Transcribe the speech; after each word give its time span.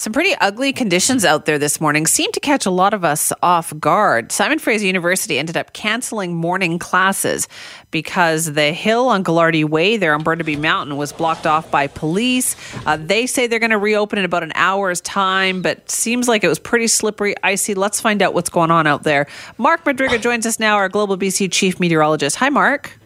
Some 0.00 0.14
pretty 0.14 0.34
ugly 0.36 0.72
conditions 0.72 1.26
out 1.26 1.44
there 1.44 1.58
this 1.58 1.78
morning 1.78 2.06
seem 2.06 2.32
to 2.32 2.40
catch 2.40 2.64
a 2.64 2.70
lot 2.70 2.94
of 2.94 3.04
us 3.04 3.34
off 3.42 3.78
guard. 3.78 4.32
Simon 4.32 4.58
Fraser 4.58 4.86
University 4.86 5.38
ended 5.38 5.58
up 5.58 5.74
canceling 5.74 6.34
morning 6.34 6.78
classes 6.78 7.46
because 7.90 8.54
the 8.54 8.72
hill 8.72 9.08
on 9.08 9.22
Gaglardi 9.22 9.68
Way 9.68 9.98
there 9.98 10.14
on 10.14 10.22
Burnaby 10.22 10.56
Mountain 10.56 10.96
was 10.96 11.12
blocked 11.12 11.46
off 11.46 11.70
by 11.70 11.86
police. 11.86 12.56
Uh, 12.86 12.96
they 12.96 13.26
say 13.26 13.46
they're 13.46 13.58
going 13.58 13.72
to 13.72 13.76
reopen 13.76 14.18
in 14.18 14.24
about 14.24 14.42
an 14.42 14.52
hour's 14.54 15.02
time, 15.02 15.60
but 15.60 15.90
seems 15.90 16.28
like 16.28 16.44
it 16.44 16.48
was 16.48 16.58
pretty 16.58 16.86
slippery, 16.86 17.34
icy. 17.42 17.74
Let's 17.74 18.00
find 18.00 18.22
out 18.22 18.32
what's 18.32 18.48
going 18.48 18.70
on 18.70 18.86
out 18.86 19.02
there. 19.02 19.26
Mark 19.58 19.84
Madryga 19.84 20.18
joins 20.18 20.46
us 20.46 20.58
now, 20.58 20.76
our 20.76 20.88
Global 20.88 21.18
BC 21.18 21.52
chief 21.52 21.78
meteorologist. 21.78 22.36
Hi, 22.36 22.48
Mark. 22.48 22.98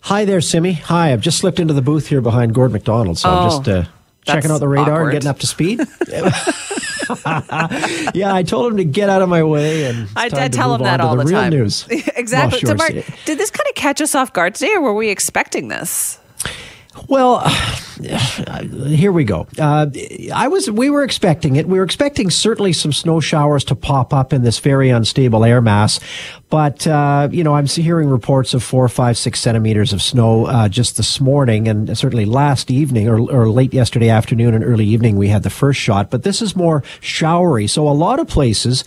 Hi 0.00 0.24
there, 0.24 0.40
Simi. 0.40 0.72
Hi, 0.72 1.12
I've 1.12 1.20
just 1.20 1.38
slipped 1.38 1.60
into 1.60 1.72
the 1.72 1.82
booth 1.82 2.08
here 2.08 2.20
behind 2.20 2.52
Gord 2.52 2.72
McDonald, 2.72 3.16
so 3.18 3.30
oh. 3.30 3.32
I'm 3.32 3.48
just 3.48 3.68
uh, 3.68 3.84
checking 4.32 4.50
out 4.50 4.58
the 4.58 4.68
radar 4.68 4.94
awkward. 4.94 5.02
and 5.02 5.12
getting 5.12 5.28
up 5.28 5.38
to 5.40 5.46
speed. 5.46 5.80
yeah, 8.14 8.32
I 8.32 8.44
told 8.46 8.70
him 8.70 8.76
to 8.78 8.84
get 8.84 9.08
out 9.08 9.22
of 9.22 9.28
my 9.28 9.42
way, 9.42 9.86
and 9.86 10.08
I, 10.16 10.30
I 10.32 10.48
tell 10.48 10.74
him 10.74 10.82
that 10.82 11.00
all 11.00 11.16
the, 11.16 11.24
the 11.24 11.32
time. 11.32 11.50
News. 11.50 11.86
exactly. 11.90 12.60
Well, 12.64 12.76
sure. 12.76 12.88
So, 12.88 12.94
Mark, 12.94 13.24
did 13.24 13.38
this 13.38 13.50
kind 13.50 13.68
of 13.68 13.74
catch 13.74 14.00
us 14.00 14.14
off 14.14 14.32
guard 14.32 14.54
today, 14.54 14.74
or 14.74 14.80
were 14.80 14.94
we 14.94 15.08
expecting 15.08 15.68
this? 15.68 16.18
Well, 17.08 17.40
here 18.00 19.12
we 19.12 19.24
go. 19.24 19.46
Uh, 19.58 19.86
I 20.34 20.48
was. 20.48 20.70
We 20.70 20.90
were 20.90 21.04
expecting 21.04 21.56
it. 21.56 21.68
We 21.68 21.78
were 21.78 21.84
expecting 21.84 22.30
certainly 22.30 22.72
some 22.72 22.92
snow 22.92 23.20
showers 23.20 23.64
to 23.64 23.74
pop 23.76 24.12
up 24.12 24.32
in 24.32 24.42
this 24.42 24.58
very 24.58 24.90
unstable 24.90 25.44
air 25.44 25.60
mass, 25.60 26.00
but 26.50 26.86
uh, 26.86 27.28
you 27.30 27.44
know, 27.44 27.54
I'm 27.54 27.66
hearing 27.66 28.08
reports 28.08 28.54
of 28.54 28.62
four, 28.62 28.88
five, 28.88 29.16
six 29.16 29.40
centimeters 29.40 29.92
of 29.92 30.02
snow 30.02 30.46
uh, 30.46 30.68
just 30.68 30.96
this 30.96 31.20
morning, 31.20 31.68
and 31.68 31.96
certainly 31.96 32.24
last 32.24 32.70
evening 32.70 33.08
or, 33.08 33.20
or, 33.30 33.48
late 33.48 33.72
yesterday 33.72 34.08
afternoon 34.08 34.54
and 34.54 34.64
early 34.64 34.84
evening 34.84 35.16
we 35.16 35.28
had 35.28 35.44
the 35.44 35.50
first 35.50 35.78
shot. 35.78 36.10
But 36.10 36.24
this 36.24 36.42
is 36.42 36.56
more 36.56 36.82
showery. 37.00 37.68
So 37.68 37.88
a 37.88 37.90
lot 37.90 38.18
of 38.18 38.28
places 38.28 38.84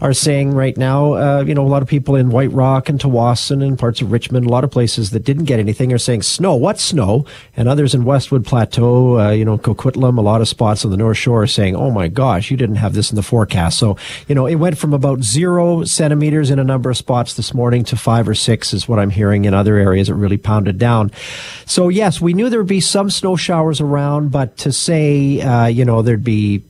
are 0.00 0.12
saying 0.12 0.52
right 0.52 0.76
now, 0.76 1.14
uh, 1.14 1.44
you 1.46 1.54
know, 1.54 1.66
a 1.66 1.68
lot 1.68 1.82
of 1.82 1.88
people 1.88 2.14
in 2.14 2.30
White 2.30 2.52
Rock 2.52 2.88
and 2.88 3.00
Tsawwassen 3.00 3.64
and 3.64 3.78
parts 3.78 4.02
of 4.02 4.12
Richmond, 4.12 4.46
a 4.46 4.50
lot 4.50 4.64
of 4.64 4.70
places 4.70 5.10
that 5.10 5.20
didn't 5.20 5.44
get 5.44 5.58
anything 5.60 5.92
are 5.92 5.98
saying 5.98 6.22
snow. 6.22 6.54
What 6.56 6.78
snow? 6.78 7.24
And 7.56 7.68
others 7.68 7.94
in 7.94 8.04
Westwood 8.04 8.46
Plateau, 8.46 9.18
uh, 9.18 9.30
you 9.30 9.44
know, 9.44 9.58
Coquitlam, 9.58 10.18
a 10.18 10.20
lot 10.20 10.40
of 10.40 10.48
spots 10.48 10.84
on 10.84 10.90
the 10.90 10.96
North 10.96 11.16
Shore 11.16 11.46
saying, 11.46 11.76
"Oh 11.76 11.90
my 11.90 12.08
gosh, 12.08 12.50
you 12.50 12.56
didn't 12.56 12.76
have 12.76 12.94
this 12.94 13.10
in 13.10 13.16
the 13.16 13.22
forecast." 13.22 13.78
So 13.78 13.96
you 14.26 14.34
know, 14.34 14.46
it 14.46 14.56
went 14.56 14.78
from 14.78 14.92
about 14.92 15.22
zero 15.22 15.84
centimeters 15.84 16.50
in 16.50 16.58
a 16.58 16.64
number 16.64 16.90
of 16.90 16.96
spots 16.96 17.34
this 17.34 17.52
morning 17.52 17.84
to 17.84 17.96
five 17.96 18.28
or 18.28 18.34
six 18.34 18.72
is 18.72 18.88
what 18.88 18.98
I'm 18.98 19.10
hearing 19.10 19.44
in 19.44 19.54
other 19.54 19.76
areas. 19.76 20.08
It 20.08 20.14
really 20.14 20.38
pounded 20.38 20.78
down. 20.78 21.10
So 21.66 21.88
yes, 21.88 22.20
we 22.20 22.34
knew 22.34 22.48
there 22.48 22.60
would 22.60 22.66
be 22.66 22.80
some 22.80 23.10
snow 23.10 23.36
showers 23.36 23.80
around, 23.80 24.30
but 24.30 24.56
to 24.58 24.72
say, 24.72 25.40
uh, 25.40 25.66
you 25.66 25.84
know, 25.84 26.02
there'd 26.02 26.24
be 26.24 26.62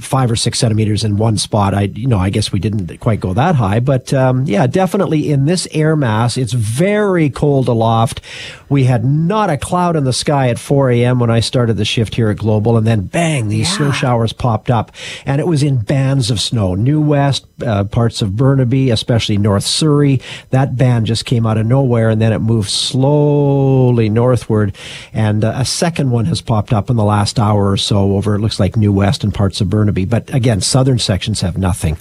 five 0.00 0.30
or 0.30 0.36
six 0.36 0.58
centimeters 0.58 1.04
in 1.04 1.16
one 1.16 1.36
spot. 1.36 1.74
I, 1.74 1.82
you 1.82 2.06
know, 2.06 2.18
I 2.18 2.30
guess 2.30 2.52
we 2.52 2.58
didn't 2.58 2.98
quite 3.00 3.20
go 3.20 3.34
that 3.34 3.54
high, 3.54 3.80
but 3.80 4.12
um, 4.12 4.44
yeah, 4.44 4.66
definitely 4.66 5.30
in 5.30 5.44
this 5.44 5.68
air 5.72 5.96
mass, 5.96 6.36
it's 6.36 6.52
very 6.52 7.30
cold 7.30 7.68
aloft. 7.68 8.20
We 8.68 8.84
had 8.84 9.04
not 9.04 9.50
a 9.50 9.56
cloud 9.56 9.96
in 9.96 10.04
the 10.04 10.12
sky 10.12 10.48
at 10.48 10.58
4 10.58 10.90
a.m. 10.90 11.18
when 11.20 11.30
I 11.30 11.40
started 11.40 11.76
the 11.76 11.84
shift 11.84 12.14
here 12.14 12.30
at 12.30 12.38
Global, 12.38 12.76
and 12.76 12.86
then 12.86 13.02
bang, 13.02 13.48
these 13.48 13.70
yeah. 13.70 13.76
snow 13.76 13.92
showers 13.92 14.32
popped 14.32 14.70
up, 14.70 14.92
and 15.26 15.40
it 15.40 15.46
was 15.46 15.62
in 15.62 15.78
bands 15.78 16.30
of 16.30 16.40
snow. 16.40 16.74
New 16.74 17.00
West, 17.00 17.46
uh, 17.64 17.84
parts 17.84 18.22
of 18.22 18.36
Burnaby, 18.36 18.90
especially 18.90 19.38
North 19.38 19.64
Surrey, 19.64 20.20
that 20.50 20.76
band 20.76 21.06
just 21.06 21.24
came 21.24 21.46
out 21.46 21.58
of 21.58 21.66
nowhere, 21.66 22.10
and 22.10 22.20
then 22.20 22.32
it 22.32 22.40
moved 22.40 22.70
slowly 22.70 24.08
northward, 24.08 24.74
and 25.12 25.44
uh, 25.44 25.52
a 25.56 25.64
second 25.64 26.10
one 26.10 26.24
has 26.24 26.40
popped 26.40 26.72
up 26.72 26.90
in 26.90 26.96
the 26.96 27.04
last 27.04 27.38
hour 27.38 27.70
or 27.70 27.76
so 27.76 28.14
over. 28.16 28.34
It 28.34 28.40
looks 28.40 28.58
like 28.58 28.76
New 28.76 28.92
West 28.94 29.24
and 29.24 29.34
parts 29.34 29.60
of 29.60 29.70
Burnaby. 29.70 30.04
But 30.04 30.32
again, 30.32 30.60
southern 30.60 30.98
sections 30.98 31.40
have 31.40 31.58
nothing. 31.58 31.96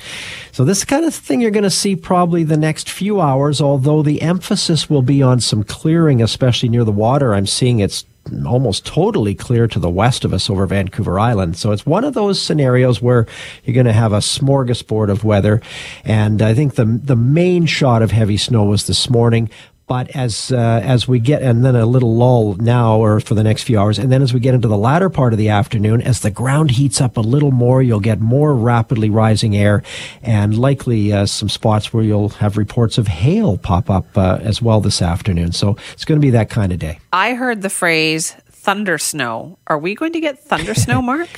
So 0.51 0.63
this 0.63 0.85
kind 0.85 1.05
of 1.05 1.13
thing 1.13 1.41
you're 1.41 1.51
going 1.51 1.63
to 1.63 1.69
see 1.69 1.95
probably 1.95 2.43
the 2.43 2.57
next 2.57 2.89
few 2.89 3.19
hours, 3.19 3.61
although 3.61 4.01
the 4.01 4.21
emphasis 4.21 4.89
will 4.89 5.01
be 5.01 5.21
on 5.21 5.39
some 5.39 5.63
clearing, 5.63 6.21
especially 6.21 6.69
near 6.69 6.83
the 6.83 6.91
water. 6.91 7.33
I'm 7.33 7.47
seeing 7.47 7.79
it's 7.79 8.05
almost 8.45 8.85
totally 8.85 9.35
clear 9.35 9.67
to 9.67 9.79
the 9.79 9.89
west 9.89 10.23
of 10.23 10.33
us 10.33 10.49
over 10.49 10.65
Vancouver 10.65 11.19
Island. 11.19 11.57
So 11.57 11.71
it's 11.71 11.85
one 11.85 12.03
of 12.03 12.13
those 12.13 12.41
scenarios 12.41 13.01
where 13.01 13.27
you're 13.63 13.73
going 13.73 13.85
to 13.85 13.93
have 13.93 14.13
a 14.13 14.19
smorgasbord 14.19 15.09
of 15.09 15.23
weather. 15.23 15.61
And 16.05 16.41
I 16.41 16.53
think 16.53 16.75
the 16.75 16.85
the 16.85 17.15
main 17.15 17.65
shot 17.65 18.01
of 18.01 18.11
heavy 18.11 18.37
snow 18.37 18.63
was 18.63 18.87
this 18.87 19.09
morning. 19.09 19.49
But 19.85 20.16
as 20.16 20.51
uh, 20.51 20.81
as 20.83 21.07
we 21.07 21.19
get, 21.19 21.41
and 21.41 21.63
then 21.63 21.75
a 21.75 21.85
little 21.85 22.16
lull 22.16 22.55
now, 22.55 22.97
or 22.97 23.19
for 23.19 23.35
the 23.35 23.44
next 23.44 23.63
few 23.63 23.79
hours, 23.79 23.99
and 23.99 24.11
then 24.11 24.21
as 24.21 24.33
we 24.33 24.39
get 24.39 24.53
into 24.53 24.67
the 24.67 24.77
latter 24.77 25.09
part 25.09 25.33
of 25.33 25.39
the 25.39 25.49
afternoon, 25.49 26.01
as 26.01 26.21
the 26.21 26.31
ground 26.31 26.71
heats 26.71 27.01
up 27.01 27.17
a 27.17 27.21
little 27.21 27.51
more, 27.51 27.81
you'll 27.81 27.99
get 27.99 28.19
more 28.21 28.55
rapidly 28.55 29.09
rising 29.09 29.55
air, 29.57 29.83
and 30.21 30.57
likely 30.57 31.11
uh, 31.11 31.25
some 31.25 31.49
spots 31.49 31.94
where 31.94 32.03
you'll 32.03 32.29
have 32.29 32.57
reports 32.57 32.97
of 32.97 33.07
hail 33.07 33.57
pop 33.57 33.89
up 33.89 34.17
uh, 34.17 34.39
as 34.41 34.61
well 34.61 34.79
this 34.79 35.01
afternoon. 35.01 35.51
So 35.51 35.75
it's 35.91 36.05
going 36.05 36.19
to 36.19 36.25
be 36.25 36.31
that 36.31 36.50
kind 36.50 36.71
of 36.71 36.79
day. 36.79 37.00
I 37.11 37.33
heard 37.33 37.61
the 37.61 37.69
phrase 37.69 38.35
thunder 38.63 38.97
snow. 38.97 39.59
Are 39.67 39.77
we 39.77 39.94
going 39.94 40.13
to 40.13 40.21
get 40.21 40.39
thunder 40.39 40.73
snow, 40.73 41.01
Mark? 41.03 41.29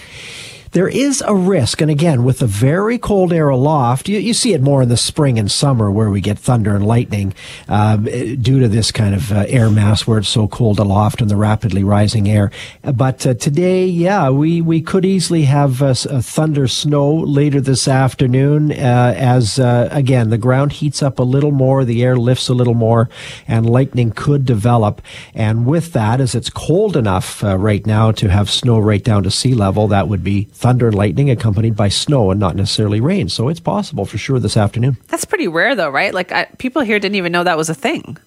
There 0.75 0.89
is 0.89 1.23
a 1.25 1.33
risk. 1.33 1.79
And 1.79 1.89
again, 1.89 2.25
with 2.25 2.39
the 2.39 2.47
very 2.47 2.97
cold 2.97 3.31
air 3.31 3.47
aloft, 3.47 4.09
you, 4.09 4.19
you 4.19 4.33
see 4.33 4.53
it 4.53 4.61
more 4.61 4.81
in 4.81 4.89
the 4.89 4.97
spring 4.97 5.39
and 5.39 5.49
summer 5.49 5.89
where 5.89 6.09
we 6.09 6.19
get 6.19 6.37
thunder 6.37 6.75
and 6.75 6.85
lightning 6.85 7.33
um, 7.69 8.03
due 8.03 8.59
to 8.59 8.67
this 8.67 8.91
kind 8.91 9.15
of 9.15 9.31
uh, 9.31 9.45
air 9.47 9.69
mass 9.69 10.05
where 10.05 10.17
it's 10.17 10.27
so 10.27 10.49
cold 10.49 10.77
aloft 10.77 11.21
and 11.21 11.31
the 11.31 11.37
rapidly 11.37 11.81
rising 11.81 12.27
air. 12.27 12.51
But 12.81 13.25
uh, 13.25 13.35
today, 13.35 13.85
yeah, 13.85 14.29
we, 14.29 14.59
we 14.59 14.81
could 14.81 15.05
easily 15.05 15.43
have 15.43 15.81
a, 15.81 15.91
a 16.09 16.21
thunder 16.21 16.67
snow 16.67 17.09
later 17.09 17.61
this 17.61 17.87
afternoon 17.87 18.73
uh, 18.73 19.13
as, 19.15 19.57
uh, 19.57 19.87
again, 19.91 20.29
the 20.29 20.37
ground 20.37 20.73
heats 20.73 21.01
up 21.01 21.19
a 21.19 21.23
little 21.23 21.51
more, 21.51 21.85
the 21.85 22.03
air 22.03 22.17
lifts 22.17 22.49
a 22.49 22.53
little 22.53 22.73
more, 22.73 23.07
and 23.47 23.69
lightning 23.69 24.11
could 24.11 24.45
develop. 24.45 25.01
And 25.33 25.65
with 25.65 25.93
that, 25.93 26.19
as 26.19 26.35
it's 26.35 26.49
cold 26.49 26.97
enough 26.97 27.41
uh, 27.45 27.57
right 27.57 27.85
now 27.85 28.11
to 28.11 28.27
have 28.27 28.49
snow 28.49 28.77
right 28.77 29.01
down 29.01 29.23
to 29.23 29.31
sea 29.31 29.53
level, 29.53 29.87
that 29.87 30.09
would 30.09 30.21
be 30.21 30.49
thunder 30.65 30.87
and 30.87 30.95
lightning 30.95 31.29
accompanied 31.29 31.75
by 31.75 31.87
snow 31.87 32.31
and 32.31 32.39
not 32.39 32.55
necessarily 32.55 32.99
rain. 32.99 33.29
So 33.29 33.49
it's 33.49 33.59
possible 33.59 34.03
for 34.03 34.17
sure 34.17 34.39
this 34.39 34.57
afternoon. 34.57 34.97
That's 35.09 35.23
pretty 35.23 35.47
rare, 35.47 35.75
though, 35.75 35.91
right? 35.91 36.11
Like 36.11 36.31
I, 36.31 36.45
people 36.57 36.81
here 36.81 36.97
didn't 36.97 37.17
even 37.17 37.31
know 37.31 37.43
that 37.43 37.55
was 37.55 37.69
a 37.69 37.75
thing. 37.75 38.17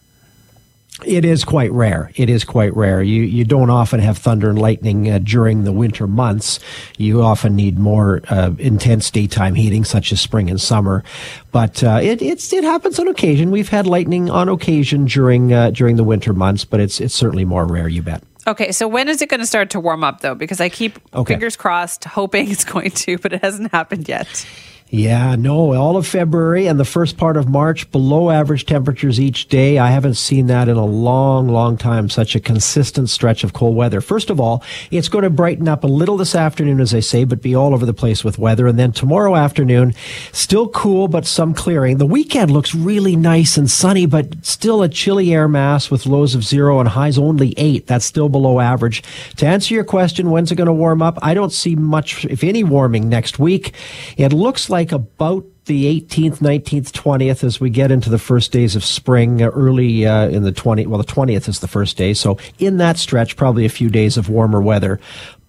It 1.05 1.25
is 1.25 1.43
quite 1.45 1.73
rare. 1.73 2.13
It 2.15 2.31
is 2.31 2.45
quite 2.45 2.77
rare. 2.77 3.03
You 3.03 3.23
you 3.23 3.45
don't 3.45 3.71
often 3.71 3.99
have 3.99 4.19
thunder 4.19 4.51
and 4.51 4.59
lightning 4.59 5.11
uh, 5.11 5.19
during 5.19 5.65
the 5.65 5.73
winter 5.73 6.07
months. 6.07 6.61
You 6.97 7.23
often 7.23 7.57
need 7.57 7.77
more 7.77 8.21
uh, 8.29 8.53
intense 8.59 9.11
daytime 9.11 9.55
heating, 9.55 9.85
such 9.85 10.13
as 10.13 10.21
spring 10.21 10.49
and 10.49 10.61
summer. 10.61 11.03
But 11.51 11.83
uh, 11.83 11.99
it 12.01 12.23
it's, 12.23 12.53
it 12.53 12.63
happens 12.63 13.01
on 13.01 13.09
occasion. 13.09 13.51
We've 13.51 13.69
had 13.69 13.87
lightning 13.87 14.31
on 14.31 14.49
occasion 14.49 15.07
during 15.07 15.53
uh, 15.53 15.71
during 15.71 15.97
the 15.97 16.05
winter 16.05 16.33
months, 16.33 16.65
but 16.65 16.79
it's 16.79 17.01
it's 17.01 17.15
certainly 17.15 17.45
more 17.45 17.67
rare. 17.67 17.89
You 17.89 18.03
bet. 18.03 18.23
Okay, 18.49 18.73
so 18.73 18.89
when 18.89 19.09
is 19.09 19.21
it 19.21 19.29
going 19.29 19.41
to 19.41 19.47
start 19.47 19.71
to 19.71 19.81
warm 19.81 20.03
up 20.03 20.23
though? 20.23 20.35
Because 20.35 20.59
I 20.59 20.71
keep 20.71 20.99
okay. 21.15 21.35
fingers 21.35 21.55
crossed, 21.55 22.05
hoping 22.05 22.51
it's 22.51 22.65
going 22.65 22.91
to, 22.91 23.19
but 23.19 23.35
it 23.35 23.43
hasn't 23.43 23.73
happened 23.73 24.09
yet. 24.09 24.47
Yeah, 24.91 25.37
no, 25.37 25.75
all 25.75 25.99
of 25.99 26.07
February 26.07 26.67
and 26.67 26.81
the 26.81 26.85
first 26.85 27.19
part 27.19 27.37
of 27.37 27.47
March, 27.47 27.91
below 27.91 28.31
average 28.31 28.65
temperatures 28.65 29.21
each 29.21 29.49
day. 29.49 29.79
I 29.79 29.91
haven't 29.91 30.15
seen 30.15 30.47
that 30.47 30.67
in 30.67 30.79
a 30.79 30.85
long, 30.87 31.47
long 31.51 31.77
time, 31.77 32.09
such 32.09 32.35
a 32.35 32.41
consistent 32.41 33.11
stretch 33.11 33.45
of 33.45 33.53
cold 33.53 33.77
weather. 33.77 34.01
First 34.01 34.31
of 34.31 34.41
all, 34.41 34.63
it's 34.91 35.09
going 35.09 35.25
to 35.25 35.31
brighten 35.31 35.69
up 35.69 35.85
a 35.85 35.89
little 35.89 36.17
this 36.17 36.35
afternoon, 36.35 36.81
as 36.81 36.95
I 36.95 37.01
say, 37.01 37.25
but 37.25 37.43
be 37.43 37.55
all 37.55 37.75
over 37.75 37.85
the 37.85 37.93
place 37.93 38.25
with 38.25 38.39
weather. 38.39 38.67
And 38.67 38.79
then 38.79 38.93
tomorrow 38.93 39.37
afternoon, 39.37 39.93
still 40.33 40.69
cool, 40.71 41.07
but 41.07 41.27
some 41.27 41.53
clearing. 41.53 41.99
The 41.99 42.07
weekend 42.07 42.51
looks 42.51 42.75
really 42.75 43.15
nice 43.15 43.59
and 43.59 43.71
sunny, 43.71 44.07
but 44.07 44.43
still 44.43 44.83
a 44.83 44.89
chilly 44.89 45.35
air 45.35 45.49
mass 45.49 45.91
with 45.91 46.07
lows 46.07 46.35
of 46.35 46.45
zero 46.45 46.81
and 46.81 46.89
highs 46.89 47.19
only 47.19 47.53
eight. 47.59 47.87
That's 47.87 48.07
still 48.07 48.31
below 48.31 48.59
average. 48.59 49.03
To 49.37 49.47
answer 49.47 49.75
your 49.75 49.85
question, 49.85 50.31
when's 50.31 50.51
it 50.51 50.57
going 50.57 50.67
to 50.67 50.73
warm 50.73 51.03
up? 51.03 51.19
I 51.21 51.35
don't 51.35 51.53
see 51.53 51.77
much, 51.77 52.25
if 52.25 52.43
any, 52.43 52.65
warming 52.65 53.11
next 53.11 53.39
week. 53.39 53.75
It 54.17 54.33
looks 54.33 54.71
like 54.71 54.78
like 54.79 54.93
about 54.93 55.45
the 55.65 56.01
18th, 56.01 56.39
19th, 56.39 56.93
20th 56.93 57.43
as 57.43 57.61
we 57.61 57.69
get 57.69 57.91
into 57.91 58.09
the 58.09 58.19
first 58.19 58.53
days 58.53 58.77
of 58.77 58.85
spring, 58.85 59.43
uh, 59.43 59.49
early 59.49 60.07
uh, 60.07 60.29
in 60.29 60.45
the 60.45 60.53
20th. 60.53 60.87
Well, 60.87 61.03
the 61.03 61.13
20th 61.13 61.49
is 61.49 61.59
the 61.59 61.67
first 61.67 61.97
day. 61.97 62.15
So 62.15 62.39
in 62.61 62.77
that 62.77 62.97
stretch, 62.97 63.35
probably 63.35 63.65
a 63.65 63.69
few 63.69 63.91
days 63.91 64.17
of 64.17 64.29
warmer 64.29 64.63
weather. 64.63 65.01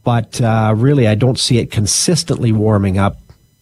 But 0.04 0.42
uh, 0.42 0.74
really, 0.76 1.08
I 1.08 1.14
don't 1.14 1.38
see 1.38 1.60
it 1.60 1.70
consistently 1.70 2.52
warming 2.52 2.98
up 2.98 3.18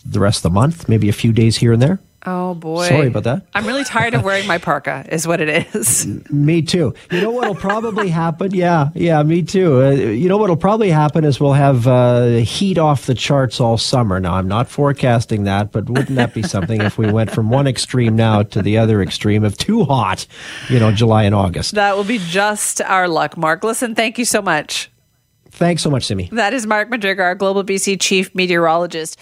the 0.05 0.21
rest 0.21 0.37
of 0.37 0.43
the 0.43 0.51
month, 0.51 0.87
maybe 0.87 1.09
a 1.09 1.13
few 1.13 1.33
days 1.33 1.57
here 1.57 1.73
and 1.73 1.81
there. 1.81 1.99
Oh 2.29 2.55
boy. 2.55 2.89
Sorry 2.89 3.07
about 3.07 3.23
that. 3.23 3.43
I'm 3.53 3.65
really 3.65 3.85
tired 3.85 4.13
of 4.13 4.21
wearing 4.21 4.45
my 4.47 4.57
parka, 4.57 5.05
is 5.09 5.25
what 5.25 5.39
it 5.39 5.73
is. 5.73 6.05
Me 6.29 6.61
too. 6.61 6.93
You 7.09 7.21
know 7.21 7.31
what'll 7.31 7.55
probably 7.55 8.09
happen? 8.09 8.53
Yeah, 8.53 8.89
yeah, 8.95 9.23
me 9.23 9.43
too. 9.43 9.81
Uh, 9.81 9.91
you 9.91 10.27
know 10.27 10.35
what'll 10.35 10.57
probably 10.57 10.89
happen 10.89 11.23
is 11.23 11.39
we'll 11.39 11.53
have 11.53 11.87
uh, 11.87 12.25
heat 12.39 12.77
off 12.77 13.05
the 13.05 13.13
charts 13.13 13.61
all 13.61 13.77
summer. 13.77 14.19
Now, 14.19 14.33
I'm 14.33 14.47
not 14.49 14.67
forecasting 14.67 15.45
that, 15.45 15.71
but 15.71 15.89
wouldn't 15.89 16.17
that 16.17 16.33
be 16.33 16.43
something 16.43 16.81
if 16.81 16.97
we 16.97 17.09
went 17.09 17.31
from 17.31 17.49
one 17.49 17.65
extreme 17.65 18.17
now 18.17 18.43
to 18.43 18.61
the 18.61 18.77
other 18.77 19.01
extreme 19.01 19.45
of 19.45 19.57
too 19.57 19.85
hot, 19.85 20.27
you 20.67 20.79
know, 20.79 20.91
July 20.91 21.23
and 21.23 21.33
August? 21.33 21.75
That 21.75 21.95
will 21.95 22.03
be 22.03 22.17
just 22.17 22.81
our 22.81 23.07
luck, 23.07 23.37
Mark. 23.37 23.63
Listen, 23.63 23.95
thank 23.95 24.17
you 24.17 24.25
so 24.25 24.41
much. 24.41 24.91
Thanks 25.57 25.81
so 25.81 25.89
much, 25.89 26.05
Simi. 26.05 26.29
That 26.33 26.53
is 26.53 26.67
Mark 26.67 26.89
Madryga, 26.89 27.21
our 27.21 27.35
Global 27.35 27.63
BC 27.63 27.99
Chief 27.99 28.33
Meteorologist. 28.35 29.17